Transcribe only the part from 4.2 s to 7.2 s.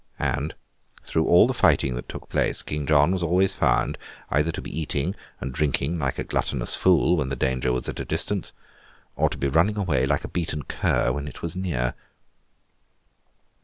either to be eating and drinking, like a gluttonous fool,